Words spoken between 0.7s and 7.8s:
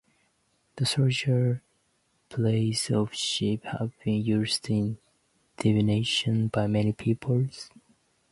The shoulder-blades of sheep have been used in divination by many peoples.